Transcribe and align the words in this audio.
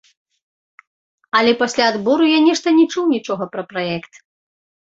Але 1.41 1.51
пасля 1.61 1.85
адбору 1.93 2.23
я 2.31 2.39
нешта 2.47 2.67
не 2.81 2.85
чуў 2.95 3.05
нічога 3.15 3.43
пра 3.55 3.63
праект. 3.77 4.13